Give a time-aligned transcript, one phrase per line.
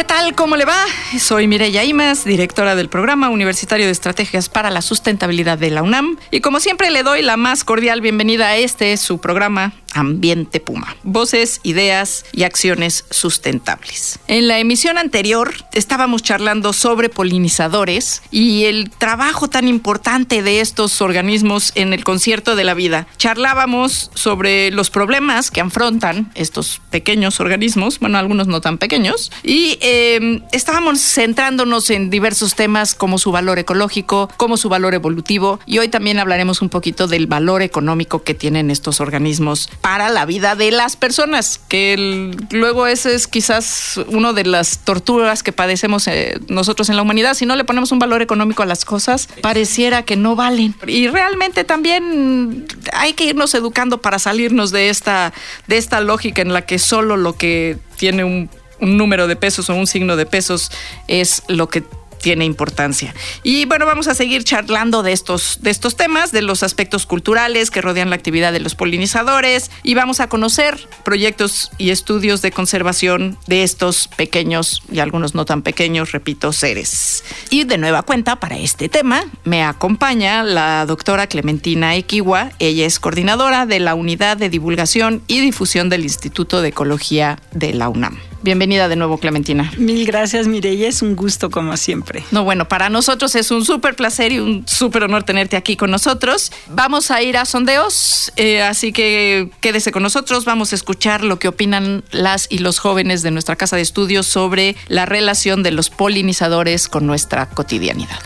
[0.00, 0.34] ¿Qué tal?
[0.34, 0.86] ¿Cómo le va?
[1.18, 6.16] Soy Mireya Imas, directora del Programa Universitario de Estrategias para la Sustentabilidad de la UNAM.
[6.30, 10.96] Y como siempre le doy la más cordial bienvenida a este, su programa Ambiente Puma.
[11.02, 14.18] Voces, ideas y acciones sustentables.
[14.28, 21.00] En la emisión anterior estábamos charlando sobre polinizadores y el trabajo tan importante de estos
[21.00, 23.06] organismos en el concierto de la vida.
[23.16, 29.78] Charlábamos sobre los problemas que afrontan estos pequeños organismos, bueno, algunos no tan pequeños, y
[29.80, 35.78] eh, estábamos centrándonos en diversos temas como su valor ecológico, como su valor evolutivo, y
[35.78, 40.54] hoy también hablaremos un poquito del valor económico que tienen estos organismos para la vida
[40.56, 46.38] de las personas, que luego ese es quizás una de las torturas que padecemos eh,
[46.48, 47.34] nosotros en la humanidad.
[47.34, 50.74] Si no le ponemos un valor económico a las cosas, pareciera que no valen.
[50.86, 55.32] Y realmente también hay que irnos educando para salirnos de esta,
[55.66, 59.74] de esta lógica en la que solo lo que tiene un número de pesos o
[59.74, 60.70] un signo de pesos
[61.06, 61.84] es lo que
[62.20, 63.14] tiene importancia.
[63.42, 67.70] Y bueno, vamos a seguir charlando de estos, de estos temas, de los aspectos culturales
[67.70, 72.52] que rodean la actividad de los polinizadores y vamos a conocer proyectos y estudios de
[72.52, 77.24] conservación de estos pequeños y algunos no tan pequeños, repito, seres.
[77.50, 82.50] Y de nueva cuenta, para este tema, me acompaña la doctora Clementina Equiwa.
[82.58, 87.74] Ella es coordinadora de la Unidad de Divulgación y Difusión del Instituto de Ecología de
[87.74, 88.29] la UNAM.
[88.42, 89.70] Bienvenida de nuevo, Clementina.
[89.76, 90.88] Mil gracias, Mireya.
[90.88, 92.24] Es un gusto como siempre.
[92.30, 95.90] No, bueno, para nosotros es un súper placer y un súper honor tenerte aquí con
[95.90, 96.50] nosotros.
[96.68, 100.46] Vamos a ir a sondeos, eh, así que quédese con nosotros.
[100.46, 104.26] Vamos a escuchar lo que opinan las y los jóvenes de nuestra casa de estudios
[104.26, 108.20] sobre la relación de los polinizadores con nuestra cotidianidad.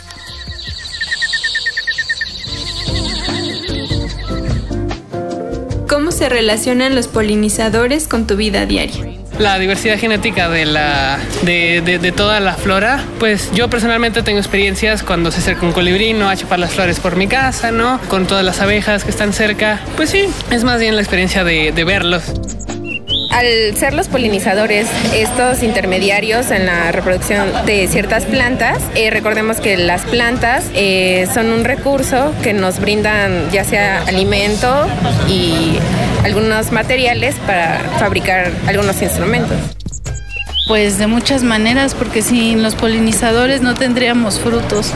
[5.89, 9.14] ¿Cómo se relacionan los polinizadores con tu vida diaria?
[9.39, 15.03] La diversidad genética de, la, de, de, toda la flora, pues yo personalmente tengo experiencias
[15.03, 16.29] cuando se acerca un colibrí, ¿no?
[16.29, 17.99] A chupar las flores por mi casa, ¿no?
[18.07, 19.81] Con todas las abejas que están cerca.
[19.95, 22.23] Pues sí, es más bien la experiencia de, de verlos
[23.35, 29.75] al ser los polinizadores estos intermediarios en la reproducción de ciertas plantas, eh, recordemos que
[29.75, 34.87] las plantas eh, son un recurso que nos brindan ya sea alimento
[35.27, 35.77] y
[36.23, 39.57] algunos materiales para fabricar algunos instrumentos.
[40.69, 44.93] Pues de muchas maneras, porque sin los polinizadores no tendríamos frutos.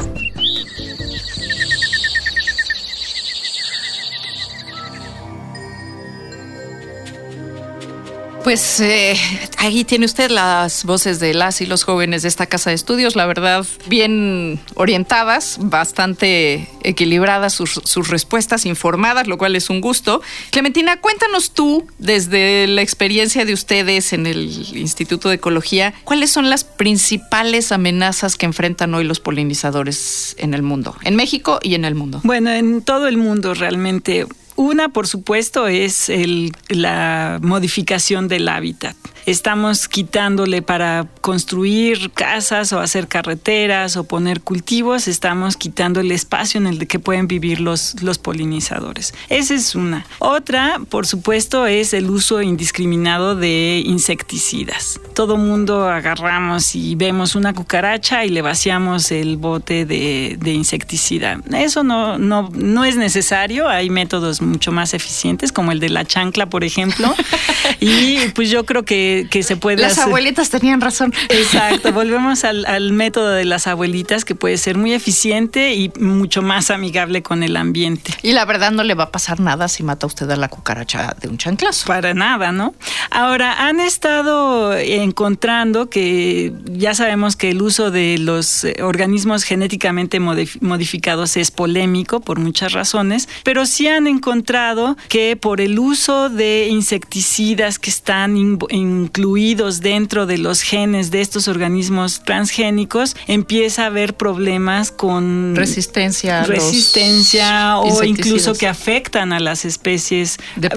[8.44, 9.16] Pues eh,
[9.58, 13.16] ahí tiene usted las voces de las y los jóvenes de esta casa de estudios,
[13.16, 20.22] la verdad, bien orientadas, bastante equilibradas sus, sus, respuestas, informadas, lo cual es un gusto.
[20.52, 26.50] Clementina, cuéntanos tú, desde la experiencia de ustedes en el Instituto de Ecología, ¿cuáles son
[26.50, 31.86] las principales amenazas que enfrentan hoy los polinizadores en el mundo, en México y en
[31.86, 32.22] el mundo?
[32.24, 34.26] Bueno, en todo el mundo realmente.
[34.60, 38.94] Una, por supuesto, es el, la modificación del hábitat.
[39.30, 46.60] Estamos quitándole para construir casas o hacer carreteras o poner cultivos, estamos quitando el espacio
[46.60, 49.14] en el que pueden vivir los, los polinizadores.
[49.30, 50.04] Esa es una.
[50.18, 55.00] Otra, por supuesto, es el uso indiscriminado de insecticidas.
[55.14, 61.40] Todo mundo agarramos y vemos una cucaracha y le vaciamos el bote de, de insecticida.
[61.56, 66.04] Eso no, no, no es necesario, hay métodos mucho más eficientes, como el de la
[66.04, 67.14] chancla, por ejemplo.
[67.80, 70.06] y pues yo creo que, que se puede Las hacer.
[70.06, 71.14] abuelitas tenían razón.
[71.30, 76.42] Exacto, volvemos al, al, método de las abuelitas, que puede ser muy eficiente y mucho
[76.42, 78.14] más amigable con el ambiente.
[78.22, 81.16] Y la verdad no le va a pasar nada si mata usted a la cucaracha
[81.20, 81.88] de un chanclazo.
[81.88, 82.74] Para nada, ¿no?
[83.12, 91.38] Ahora, han estado encontrando que ya sabemos que el uso de los organismos genéticamente modificados
[91.38, 97.80] es polémico por muchas razones, pero sí han encontrado que por el uso de insecticidas
[97.80, 103.86] que están in, in, incluidos dentro de los genes de estos organismos transgénicos, empieza a
[103.88, 110.70] haber problemas con resistencia, resistencia o incluso que afectan a las especies de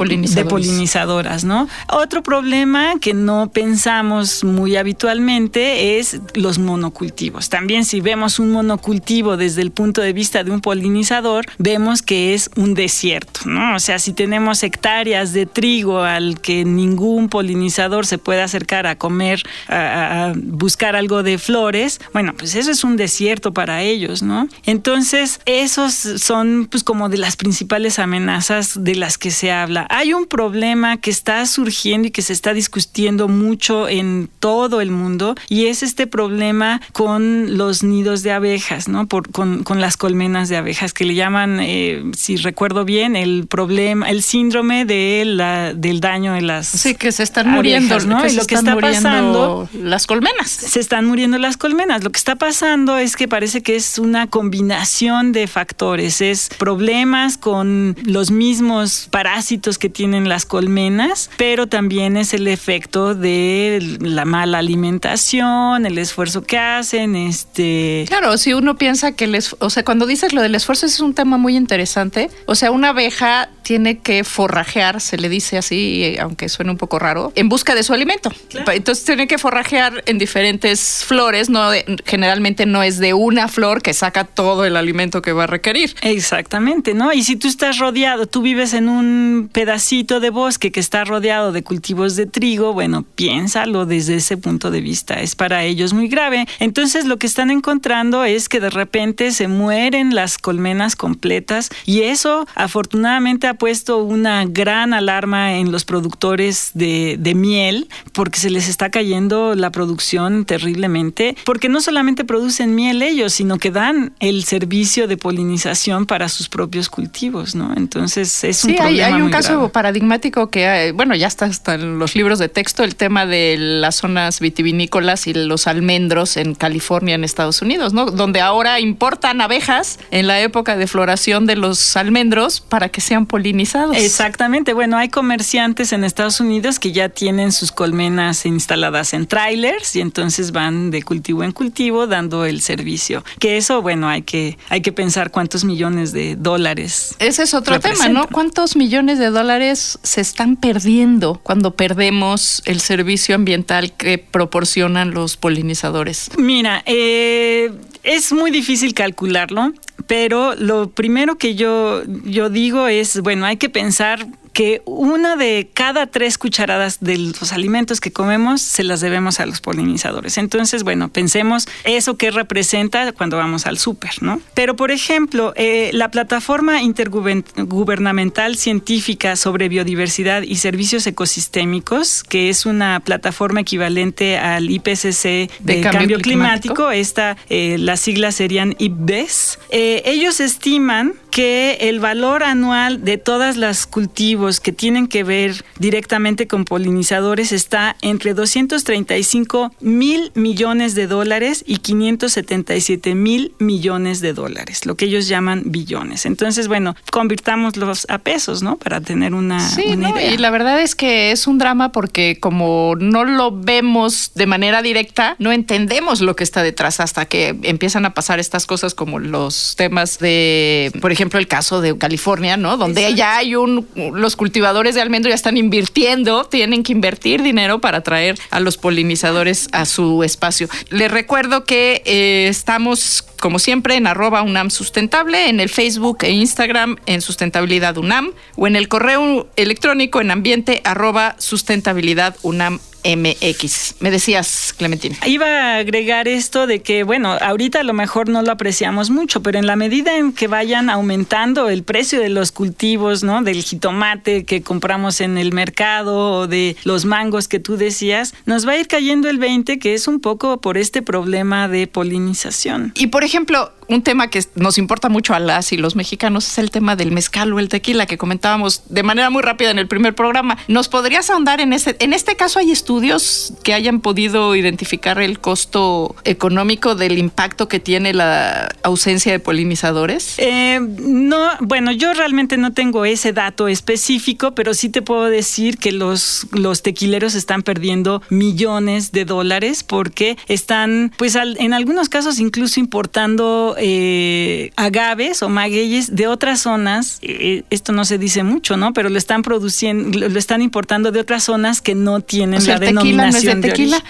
[0.44, 1.69] polinizadoras, ¿no?
[1.88, 7.48] Otro problema que no pensamos muy habitualmente es los monocultivos.
[7.48, 12.34] También si vemos un monocultivo desde el punto de vista de un polinizador, vemos que
[12.34, 13.76] es un desierto, ¿no?
[13.76, 18.97] O sea, si tenemos hectáreas de trigo al que ningún polinizador se puede acercar a
[18.97, 24.49] comer, a, buscar algo de flores, bueno, pues eso es un desierto para ellos, ¿no?
[24.67, 29.87] Entonces, esos son pues como de las principales amenazas de las que se habla.
[29.88, 34.91] Hay un problema que está surgiendo y que se está discutiendo mucho en todo el
[34.91, 39.06] mundo y es este problema con los nidos de abejas, ¿no?
[39.06, 43.47] Por, con, con las colmenas de abejas que le llaman, eh, si recuerdo bien, el
[43.49, 48.26] problema, el síndrome de la, del daño en las Sí, que se están muriendo, ¿no?
[48.26, 50.50] y lo que está pasando las colmenas.
[50.50, 52.04] Se están muriendo las colmenas.
[52.04, 57.38] Lo que está pasando es que parece que es una combinación de factores, es problemas
[57.38, 64.25] con los mismos parásitos que tienen las colmenas, pero también es el efecto de la
[64.25, 69.84] mala alimentación, el esfuerzo que hacen, este Claro, si uno piensa que les, o sea,
[69.84, 72.31] cuando dices lo del esfuerzo es un tema muy interesante.
[72.46, 76.98] O sea, una abeja tiene que forrajear, se le dice así, aunque suene un poco
[76.98, 78.31] raro, en busca de su alimento.
[78.73, 81.71] Entonces tiene que forrajear en diferentes flores, no
[82.05, 85.94] generalmente no es de una flor que saca todo el alimento que va a requerir.
[86.03, 87.12] Exactamente, ¿no?
[87.12, 91.53] Y si tú estás rodeado, tú vives en un pedacito de bosque que está rodeado
[91.53, 96.09] de cultivos de trigo, bueno, piénsalo desde ese punto de vista, es para ellos muy
[96.09, 96.47] grave.
[96.59, 102.03] Entonces lo que están encontrando es que de repente se mueren las colmenas completas y
[102.03, 107.81] eso afortunadamente ha puesto una gran alarma en los productores de, miel
[108.12, 113.58] porque se les está cayendo la producción terriblemente, porque no solamente producen miel ellos, sino
[113.58, 117.73] que dan el servicio de polinización para sus propios cultivos, ¿no?
[117.76, 121.75] Entonces es un sí, problema hay, hay un caso paradigmático que, bueno, ya está hasta
[121.75, 126.55] en los libros de texto, el tema de las zonas vitivinícolas y los almendros en
[126.55, 128.06] California, en Estados Unidos, ¿no?
[128.06, 133.26] Donde ahora importan abejas en la época de floración de los almendros para que sean
[133.26, 133.96] polinizados.
[133.96, 134.75] Exactamente.
[134.75, 140.00] Bueno, hay comerciantes en Estados Unidos que ya tienen sus colmenas instaladas en trailers y
[140.00, 143.24] entonces van de cultivo en cultivo dando el servicio.
[143.38, 147.14] Que eso, bueno, hay que, hay que pensar cuántos millones de dólares.
[147.19, 148.28] Ese es otro tema, ¿no?
[148.28, 155.36] ¿Cuántos millones de dólares se están perdiendo cuando perdemos el servicio ambiental que proporcionan los
[155.36, 156.30] polinizadores?
[156.36, 157.72] Mira, eh,
[158.02, 159.72] es muy difícil calcularlo,
[160.06, 165.69] pero lo primero que yo, yo digo es, bueno, hay que pensar que una de
[165.72, 170.38] cada tres cucharadas de los alimentos que comemos se las debemos a los polinizadores.
[170.38, 174.40] Entonces, bueno, pensemos eso que representa cuando vamos al súper, ¿no?
[174.54, 182.66] Pero, por ejemplo, eh, la plataforma intergubernamental científica sobre biodiversidad y servicios ecosistémicos, que es
[182.66, 190.02] una plataforma equivalente al IPCC de, cambio, climático, esta, eh, las siglas serían IPBES, eh,
[190.05, 196.46] ellos estiman que el valor anual de todas las cultivos que tienen que ver directamente
[196.46, 204.84] con polinizadores está entre 235 mil millones de dólares y 577 mil millones de dólares,
[204.84, 206.26] lo que ellos llaman billones.
[206.26, 208.76] Entonces, bueno, convirtámoslos a pesos, ¿no?
[208.76, 210.34] Para tener una, sí, idea.
[210.34, 214.82] Y la verdad es que es un drama porque como no lo vemos de manera
[214.82, 219.19] directa, no entendemos lo que está detrás hasta que empiezan a pasar estas cosas como
[219.19, 222.76] los temas de, por ejemplo, ejemplo, el caso de California, ¿no?
[222.76, 227.81] Donde ya hay un, los cultivadores de almendro ya están invirtiendo, tienen que invertir dinero
[227.81, 230.69] para traer a los polinizadores a su espacio.
[230.91, 236.32] Les recuerdo que eh, estamos, como siempre, en arroba UNAM Sustentable, en el Facebook e
[236.32, 243.97] Instagram en Sustentabilidad UNAM o en el correo electrónico en ambiente arroba sustentabilidad UNAM MX.
[244.01, 245.17] Me decías, Clementina.
[245.27, 249.43] Iba a agregar esto de que, bueno, ahorita a lo mejor no lo apreciamos mucho,
[249.43, 253.43] pero en la medida en que vayan aumentando el precio de los cultivos, ¿no?
[253.43, 258.67] Del jitomate que compramos en el mercado o de los mangos que tú decías, nos
[258.67, 262.93] va a ir cayendo el 20, que es un poco por este problema de polinización.
[262.94, 266.59] Y por ejemplo, un tema que nos importa mucho a las y los mexicanos es
[266.59, 269.89] el tema del mezcal o el tequila que comentábamos de manera muy rápida en el
[269.89, 270.56] primer programa.
[270.69, 271.97] ¿Nos podrías ahondar en ese?
[271.99, 277.67] En este caso hay estudios estudios que hayan podido identificar el costo económico del impacto
[277.67, 280.34] que tiene la ausencia de polinizadores?
[280.37, 285.79] Eh, no, bueno, yo realmente no tengo ese dato específico, pero sí te puedo decir
[285.79, 292.39] que los, los tequileros están perdiendo millones de dólares porque están, pues en algunos casos
[292.39, 297.20] incluso importando eh, agaves o magueyes de otras zonas.
[297.22, 298.93] Eh, esto no se dice mucho, ¿no?
[298.93, 303.60] Pero lo están produciendo, lo, están importando de otras zonas que no tienen la denominación
[303.60, 304.03] de, tequila.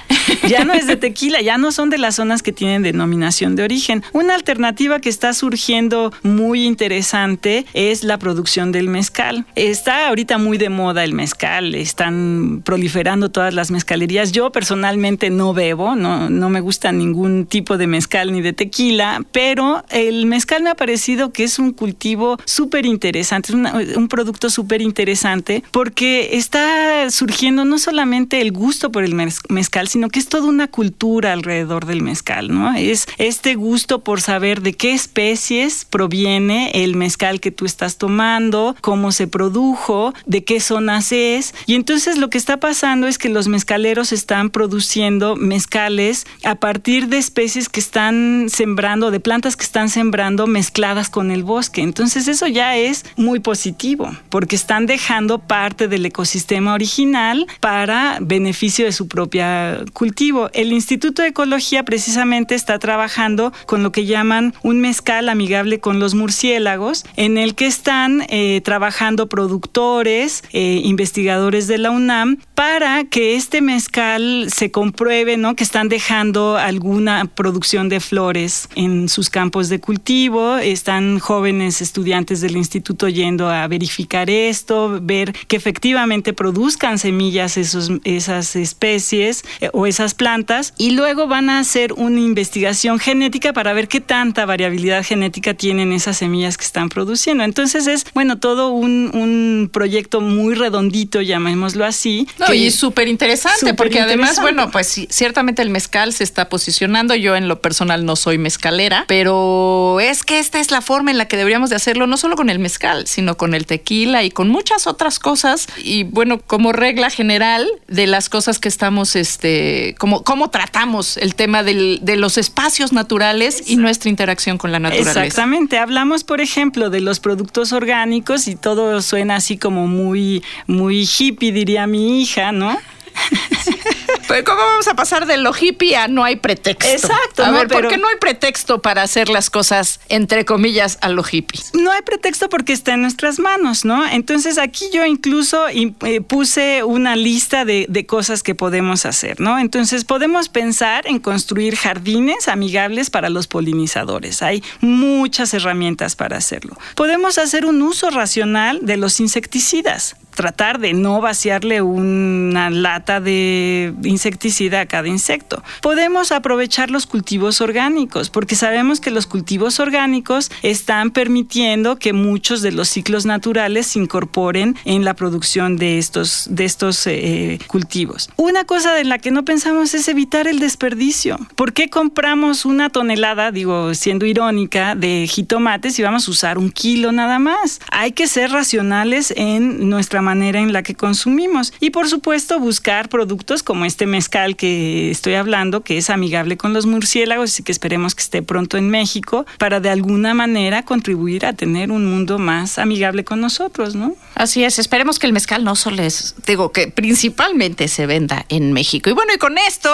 [0.49, 3.63] Ya no es de tequila, ya no son de las zonas que tienen denominación de
[3.65, 4.03] origen.
[4.13, 9.47] Una alternativa que está surgiendo muy interesante es la producción del mezcal.
[9.55, 14.33] Está ahorita muy de moda el mezcal, están proliferando todas las mezcalerías.
[14.33, 19.25] Yo personalmente no bebo, no, no me gusta ningún tipo de mezcal ni de tequila,
[19.33, 24.51] pero el mezcal me ha parecido que es un cultivo súper interesante, es un producto
[24.51, 28.62] súper interesante porque está surgiendo no solamente el gusto
[28.93, 32.75] por el mezcal, sino que es toda una cultura alrededor del mezcal, ¿no?
[32.75, 38.77] Es este gusto por saber de qué especies proviene el mezcal que tú estás tomando,
[38.81, 41.55] cómo se produjo, de qué zonas es.
[41.67, 47.09] Y entonces lo que está pasando es que los mezcaleros están produciendo mezcales a partir
[47.09, 51.83] de especies que están sembrando, de plantas que están sembrando mezcladas con el bosque.
[51.83, 58.19] Entonces eso ya es muy positivo, porque están dejando parte del ecosistema original para
[58.53, 60.51] beneficio de su propia cultivo.
[60.53, 65.99] El Instituto de Ecología precisamente está trabajando con lo que llaman un mezcal amigable con
[65.99, 73.05] los murciélagos, en el que están eh, trabajando productores, eh, investigadores de la UNAM, para
[73.05, 75.57] que este mezcal se compruebe, ¿no?
[75.57, 80.59] Que están dejando alguna producción de flores en sus campos de cultivo.
[80.59, 87.91] Están jóvenes estudiantes del instituto yendo a verificar esto, ver que efectivamente produzcan semillas esos,
[88.05, 93.73] esas especies eh, o esas plantas y luego van a hacer una investigación genética para
[93.73, 97.45] ver qué tanta variabilidad genética tienen esas semillas que están produciendo.
[97.45, 102.29] Entonces es, bueno, todo un, un proyecto muy redondito, llamémoslo así.
[102.39, 107.15] No, y súper interesante, porque además, bueno, pues ciertamente el mezcal se está posicionando.
[107.15, 111.19] Yo en lo personal no soy mezcalera, pero es que esta es la forma en
[111.19, 114.31] la que deberíamos de hacerlo, no solo con el mezcal, sino con el tequila y
[114.31, 115.67] con muchas otras cosas.
[115.79, 121.35] Y bueno, como regla general de las cosas que estamos, este, como cómo tratamos el
[121.35, 125.27] tema del, de los espacios naturales y nuestra interacción con la naturaleza.
[125.27, 125.77] Exactamente.
[125.77, 131.53] Hablamos, por ejemplo, de los productos orgánicos y todo suena así como muy, muy hippie,
[131.53, 132.79] diría mi hija, ¿no?
[134.29, 136.89] Pero ¿cómo vamos a pasar de lo hippie a no hay pretexto?
[136.89, 137.45] Exacto.
[137.45, 141.23] A ver, ¿por qué no hay pretexto para hacer las cosas, entre comillas, a lo
[141.23, 141.61] hippie?
[141.75, 144.07] No hay pretexto porque está en nuestras manos, ¿no?
[144.07, 149.59] Entonces aquí yo incluso eh, puse una lista de, de cosas que podemos hacer, ¿no?
[149.59, 154.43] Entonces podemos pensar en construir jardines amigables para los polinizadores.
[154.43, 156.79] Hay muchas herramientas para hacerlo.
[156.95, 162.71] Podemos hacer un uso racional de los insecticidas tratar de no vaciarle una
[163.03, 165.63] de insecticida a cada insecto.
[165.81, 172.63] Podemos aprovechar los cultivos orgánicos, porque sabemos que los cultivos orgánicos están permitiendo que muchos
[172.63, 178.31] de los ciclos naturales se incorporen en la producción de estos, de estos eh, cultivos.
[178.37, 181.39] Una cosa de la que no pensamos es evitar el desperdicio.
[181.57, 186.71] ¿Por qué compramos una tonelada, digo, siendo irónica, de jitomates y vamos a usar un
[186.71, 187.81] kilo nada más?
[187.91, 191.73] Hay que ser racionales en nuestra manera en la que consumimos.
[191.81, 196.73] Y por supuesto buscar productos como este mezcal que estoy hablando, que es amigable con
[196.73, 201.47] los murciélagos y que esperemos que esté pronto en México, para de alguna manera contribuir
[201.47, 204.15] a tener un mundo más amigable con nosotros, ¿no?
[204.35, 208.73] Así es, esperemos que el mezcal no solo es, digo, que principalmente se venda en
[208.73, 209.11] México.
[209.11, 209.91] Y bueno, y con esto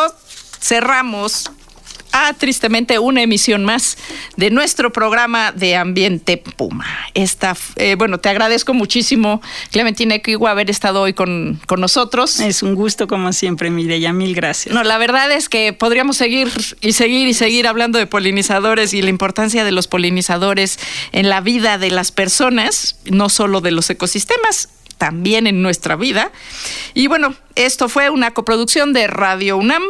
[0.60, 1.50] cerramos
[2.12, 3.98] a tristemente una emisión más
[4.36, 6.86] de nuestro programa de Ambiente Puma.
[7.14, 12.40] Esta, eh, bueno, te agradezco muchísimo, Clementina Equigua, haber estado hoy con, con, nosotros.
[12.40, 14.74] Es un gusto, como siempre, Mireya, mil gracias.
[14.74, 16.50] No, la verdad es que podríamos seguir
[16.80, 20.78] y seguir y seguir hablando de polinizadores y la importancia de los polinizadores
[21.12, 26.32] en la vida de las personas, no solo de los ecosistemas, también en nuestra vida.
[26.94, 29.82] Y bueno, esto fue una coproducción de Radio UNAM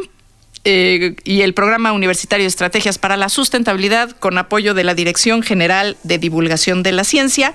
[0.64, 5.42] eh, y el Programa Universitario de Estrategias para la Sustentabilidad con apoyo de la Dirección
[5.42, 7.54] General de Divulgación de la Ciencia.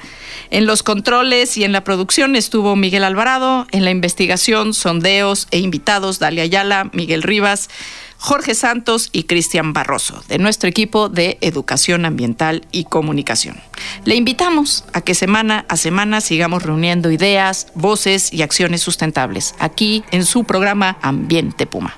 [0.49, 5.59] En los controles y en la producción estuvo Miguel Alvarado, en la investigación, sondeos e
[5.59, 7.69] invitados Dalia Ayala, Miguel Rivas,
[8.23, 13.57] Jorge Santos y Cristian Barroso, de nuestro equipo de Educación Ambiental y Comunicación.
[14.05, 20.05] Le invitamos a que semana a semana sigamos reuniendo ideas, voces y acciones sustentables aquí
[20.11, 21.97] en su programa Ambiente Puma.